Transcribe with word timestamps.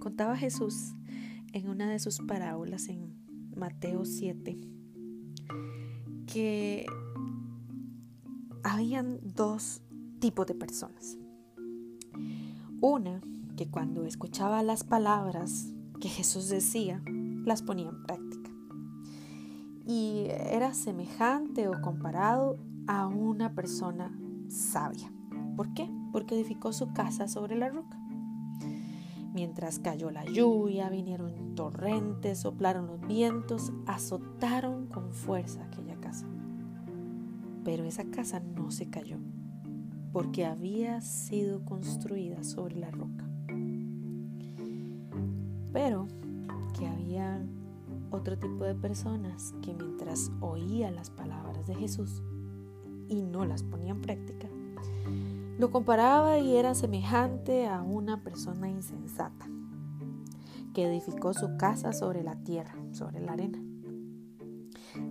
contaba 0.00 0.36
Jesús 0.36 0.94
en 1.52 1.68
una 1.68 1.88
de 1.88 2.00
sus 2.00 2.18
parábolas 2.18 2.88
en 2.88 3.14
Mateo 3.54 4.04
7 4.04 4.58
que 6.26 6.86
habían 8.62 9.18
dos 9.22 9.82
tipos 10.20 10.46
de 10.46 10.54
personas. 10.54 11.18
Una 12.80 13.20
que 13.56 13.68
cuando 13.68 14.04
escuchaba 14.04 14.62
las 14.62 14.84
palabras 14.84 15.72
que 16.00 16.08
Jesús 16.08 16.48
decía, 16.48 17.02
las 17.44 17.62
ponía 17.62 17.88
en 17.88 18.02
práctica. 18.04 18.50
Y 19.86 20.26
era 20.28 20.72
semejante 20.72 21.68
o 21.68 21.80
comparado 21.82 22.58
a 22.86 23.06
una 23.06 23.54
persona 23.54 24.16
sabia. 24.48 25.12
¿Por 25.56 25.74
qué? 25.74 25.90
Porque 26.12 26.34
edificó 26.36 26.72
su 26.72 26.92
casa 26.92 27.28
sobre 27.28 27.56
la 27.56 27.68
roca. 27.68 27.99
Mientras 29.32 29.78
cayó 29.78 30.10
la 30.10 30.24
lluvia, 30.24 30.90
vinieron 30.90 31.54
torrentes, 31.54 32.40
soplaron 32.40 32.88
los 32.88 33.00
vientos, 33.06 33.72
azotaron 33.86 34.86
con 34.86 35.12
fuerza 35.12 35.64
aquella 35.64 35.94
casa. 36.00 36.26
Pero 37.64 37.84
esa 37.84 38.04
casa 38.06 38.40
no 38.40 38.72
se 38.72 38.90
cayó, 38.90 39.18
porque 40.12 40.46
había 40.46 41.00
sido 41.00 41.64
construida 41.64 42.42
sobre 42.42 42.76
la 42.76 42.90
roca. 42.90 43.24
Pero 45.72 46.08
que 46.76 46.86
había 46.88 47.46
otro 48.10 48.36
tipo 48.36 48.64
de 48.64 48.74
personas 48.74 49.54
que 49.62 49.72
mientras 49.74 50.32
oían 50.40 50.96
las 50.96 51.10
palabras 51.10 51.68
de 51.68 51.76
Jesús 51.76 52.22
y 53.08 53.22
no 53.22 53.44
las 53.44 53.62
ponía 53.62 53.92
en 53.92 54.00
práctica, 54.00 54.48
lo 55.60 55.70
comparaba 55.70 56.38
y 56.38 56.56
era 56.56 56.74
semejante 56.74 57.66
a 57.66 57.82
una 57.82 58.24
persona 58.24 58.70
insensata 58.70 59.46
que 60.72 60.86
edificó 60.86 61.34
su 61.34 61.58
casa 61.58 61.92
sobre 61.92 62.22
la 62.22 62.36
tierra, 62.36 62.74
sobre 62.92 63.20
la 63.20 63.32
arena. 63.32 63.62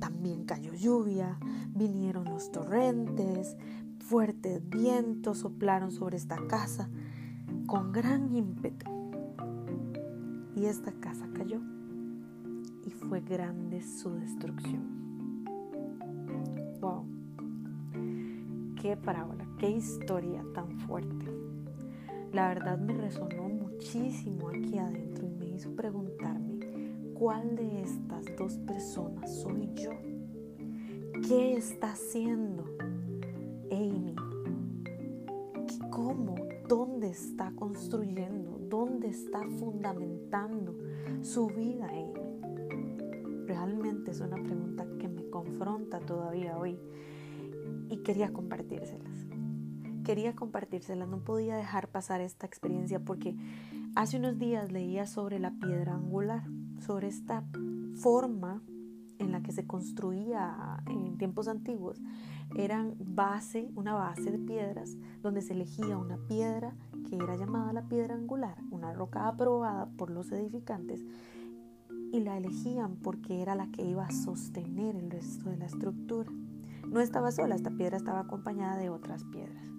También 0.00 0.44
cayó 0.44 0.74
lluvia, 0.74 1.38
vinieron 1.68 2.24
los 2.24 2.50
torrentes, 2.50 3.56
fuertes 4.00 4.68
vientos 4.68 5.38
soplaron 5.38 5.92
sobre 5.92 6.16
esta 6.16 6.44
casa 6.48 6.90
con 7.66 7.92
gran 7.92 8.34
ímpetu. 8.34 8.90
Y 10.56 10.64
esta 10.64 10.90
casa 10.90 11.28
cayó 11.32 11.60
y 12.84 12.90
fue 12.90 13.20
grande 13.20 13.80
su 13.80 14.10
destrucción. 14.14 15.01
¡Qué 18.82 18.96
parábola! 18.96 19.46
Qué 19.60 19.70
historia 19.70 20.44
tan 20.54 20.76
fuerte. 20.80 21.26
La 22.32 22.48
verdad 22.48 22.76
me 22.80 22.94
resonó 22.94 23.48
muchísimo 23.48 24.48
aquí 24.48 24.76
adentro 24.76 25.24
y 25.24 25.30
me 25.30 25.50
hizo 25.50 25.70
preguntarme, 25.76 26.58
¿cuál 27.14 27.54
de 27.54 27.82
estas 27.82 28.24
dos 28.36 28.58
personas 28.58 29.32
soy 29.40 29.72
yo? 29.76 29.92
¿Qué 31.28 31.54
está 31.54 31.92
haciendo 31.92 32.64
Amy? 33.70 34.16
¿Cómo? 35.88 36.34
¿Dónde 36.68 37.10
está 37.10 37.52
construyendo? 37.54 38.58
¿Dónde 38.68 39.10
está 39.10 39.42
fundamentando 39.60 40.74
su 41.20 41.46
vida 41.46 41.86
Amy? 41.86 43.46
Realmente 43.46 44.10
es 44.10 44.20
una 44.20 44.42
pregunta 44.42 44.84
que 44.98 45.06
me 45.06 45.30
confronta 45.30 46.00
todavía 46.00 46.58
hoy 46.58 46.80
y 47.92 47.98
quería 47.98 48.32
compartírselas 48.32 49.22
quería 50.02 50.34
compartírsela, 50.34 51.06
no 51.06 51.18
podía 51.18 51.56
dejar 51.56 51.88
pasar 51.88 52.20
esta 52.20 52.46
experiencia 52.46 53.00
porque 53.00 53.36
hace 53.94 54.18
unos 54.18 54.38
días 54.38 54.72
leía 54.72 55.06
sobre 55.06 55.38
la 55.38 55.52
piedra 55.52 55.94
angular, 55.94 56.44
sobre 56.80 57.08
esta 57.08 57.44
forma 57.96 58.62
en 59.18 59.32
la 59.32 59.42
que 59.42 59.52
se 59.52 59.66
construía 59.66 60.82
en 60.86 61.16
tiempos 61.18 61.48
antiguos. 61.48 62.00
Eran 62.56 62.96
base, 62.98 63.70
una 63.74 63.94
base 63.94 64.30
de 64.30 64.38
piedras 64.38 64.96
donde 65.22 65.40
se 65.40 65.54
elegía 65.54 65.96
una 65.96 66.18
piedra 66.28 66.74
que 67.08 67.16
era 67.16 67.36
llamada 67.36 67.72
la 67.72 67.88
piedra 67.88 68.14
angular, 68.14 68.58
una 68.70 68.92
roca 68.92 69.28
aprobada 69.28 69.86
por 69.96 70.10
los 70.10 70.30
edificantes 70.32 71.04
y 72.12 72.20
la 72.20 72.36
elegían 72.36 72.96
porque 72.96 73.40
era 73.40 73.54
la 73.54 73.70
que 73.70 73.82
iba 73.82 74.04
a 74.04 74.12
sostener 74.12 74.96
el 74.96 75.10
resto 75.10 75.48
de 75.48 75.56
la 75.56 75.66
estructura. 75.66 76.30
No 76.92 77.00
estaba 77.00 77.32
sola, 77.32 77.54
esta 77.54 77.70
piedra 77.70 77.96
estaba 77.96 78.20
acompañada 78.20 78.76
de 78.76 78.90
otras 78.90 79.24
piedras 79.24 79.72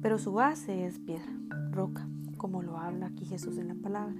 pero 0.00 0.18
su 0.18 0.32
base 0.32 0.86
es 0.86 0.98
piedra, 0.98 1.32
roca, 1.70 2.08
como 2.36 2.62
lo 2.62 2.78
habla 2.78 3.06
aquí 3.06 3.24
Jesús 3.24 3.58
en 3.58 3.68
la 3.68 3.74
palabra. 3.74 4.16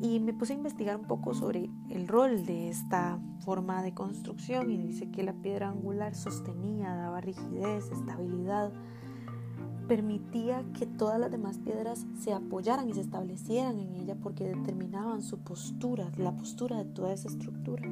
Y 0.00 0.20
me 0.20 0.34
puse 0.34 0.52
a 0.52 0.56
investigar 0.56 0.96
un 0.96 1.06
poco 1.06 1.34
sobre 1.34 1.70
el 1.88 2.06
rol 2.06 2.44
de 2.46 2.68
esta 2.68 3.18
forma 3.40 3.82
de 3.82 3.94
construcción 3.94 4.70
y 4.70 4.76
dice 4.76 5.10
que 5.10 5.22
la 5.22 5.32
piedra 5.32 5.70
angular 5.70 6.14
sostenía, 6.14 6.94
daba 6.94 7.20
rigidez, 7.20 7.90
estabilidad, 7.90 8.70
permitía 9.88 10.64
que 10.78 10.86
todas 10.86 11.18
las 11.18 11.30
demás 11.30 11.58
piedras 11.58 12.06
se 12.18 12.32
apoyaran 12.32 12.88
y 12.88 12.94
se 12.94 13.00
establecieran 13.00 13.78
en 13.78 13.94
ella 13.94 14.16
porque 14.22 14.44
determinaban 14.44 15.22
su 15.22 15.38
postura, 15.38 16.10
la 16.16 16.36
postura 16.36 16.78
de 16.78 16.84
toda 16.84 17.12
esa 17.12 17.28
estructura. 17.28 17.82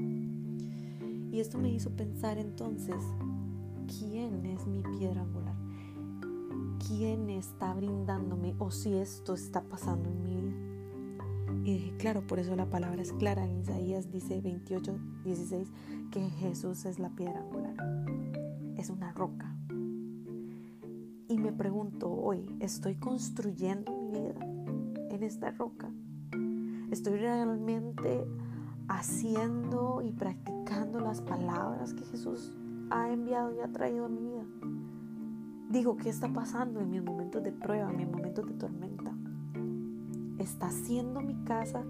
Y 1.32 1.40
esto 1.40 1.58
me 1.58 1.70
hizo 1.70 1.90
pensar 1.90 2.38
entonces, 2.38 3.02
¿quién 3.98 4.46
es 4.46 4.64
mi 4.66 4.82
piedra 4.82 5.22
angular? 5.22 5.52
quién 6.88 7.30
está 7.30 7.72
brindándome 7.74 8.54
o 8.58 8.70
si 8.70 8.94
esto 8.94 9.34
está 9.34 9.62
pasando 9.62 10.08
en 10.08 10.22
mi 10.22 10.34
vida. 10.34 11.62
Y 11.64 11.74
dije, 11.74 11.96
claro, 11.96 12.26
por 12.26 12.38
eso 12.38 12.56
la 12.56 12.70
palabra 12.70 13.02
es 13.02 13.12
clara. 13.12 13.44
En 13.44 13.60
Isaías 13.60 14.10
dice 14.10 14.40
28, 14.40 14.98
16 15.24 15.68
que 16.10 16.20
Jesús 16.30 16.84
es 16.84 16.98
la 16.98 17.10
piedra 17.10 17.40
angular. 17.40 17.74
Es 18.76 18.90
una 18.90 19.12
roca. 19.12 19.54
Y 21.28 21.38
me 21.38 21.52
pregunto 21.52 22.10
hoy, 22.10 22.56
¿estoy 22.60 22.96
construyendo 22.96 23.92
mi 23.92 24.10
vida 24.10 24.44
en 25.10 25.22
esta 25.22 25.50
roca? 25.52 25.90
¿Estoy 26.90 27.16
realmente 27.16 28.26
haciendo 28.92 30.02
y 30.02 30.12
practicando 30.12 31.00
las 31.00 31.20
palabras 31.20 31.94
que 31.94 32.04
Jesús 32.04 32.52
ha 32.90 33.10
enviado 33.10 33.54
y 33.54 33.60
ha 33.60 33.72
traído 33.72 34.04
a 34.04 34.08
mi 34.08 34.20
vida? 34.20 34.44
Digo, 35.70 35.96
¿qué 35.96 36.10
está 36.10 36.28
pasando 36.32 36.80
en 36.80 36.90
mis 36.90 37.02
momentos 37.02 37.42
de 37.42 37.52
prueba, 37.52 37.90
en 37.90 37.96
mis 37.96 38.08
momentos 38.08 38.46
de 38.46 38.52
tormenta? 38.54 39.12
¿Está 40.38 40.70
siendo 40.70 41.20
mi 41.20 41.34
casa 41.44 41.84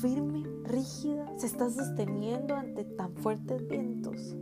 firme, 0.00 0.42
rígida? 0.64 1.32
¿Se 1.38 1.46
está 1.46 1.70
sosteniendo 1.70 2.56
ante 2.56 2.84
tan 2.84 3.14
fuertes 3.14 3.66
vientos? 3.68 4.36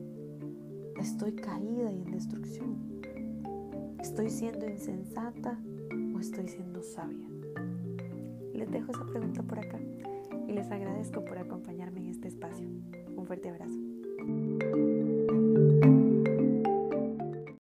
¿Estoy 0.97 1.33
caída 1.33 1.93
y 1.93 2.03
en 2.03 2.11
destrucción? 2.11 3.03
¿Estoy 4.01 4.31
siendo 4.31 4.67
insensata 4.67 5.61
o 6.15 6.21
estoy 6.21 6.49
siendo 6.49 6.83
sabia? 6.83 7.29
Les 8.55 8.71
dejo 8.71 8.93
esa 8.93 9.05
pregunta 9.05 9.43
por 9.43 9.59
acá 9.59 9.79
y 10.49 10.53
les 10.53 10.71
agradezco 10.71 11.25
por 11.25 11.39
acompañarme 11.39 12.01
en 12.01 12.07
este 12.09 12.29
espacio. 12.29 12.67
Un 13.17 13.27
fuerte 13.27 13.51
abrazo. 13.51 14.88